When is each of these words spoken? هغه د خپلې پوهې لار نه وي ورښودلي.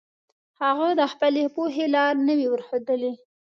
هغه 0.61 0.87
د 0.99 1.01
خپلې 1.13 1.43
پوهې 1.55 1.85
لار 1.95 2.13
نه 2.27 2.33
وي 2.37 2.47
ورښودلي. 2.49 3.13